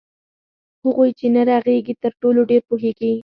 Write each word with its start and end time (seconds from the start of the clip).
هغوئ 0.83 1.09
چي 1.19 1.27
نه 1.35 1.41
ږغيږي 1.49 1.93
ترټولو 2.03 2.39
ډير 2.49 2.61
پوهيږي 2.69 3.11